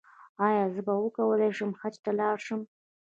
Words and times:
ایا 0.47 0.63
زه 0.73 0.81
به 0.87 0.93
وکولی 1.03 1.49
شم 1.57 1.71
حج 1.79 1.95
ته 2.03 2.11
لاړ 2.19 2.35
شم؟ 2.45 2.61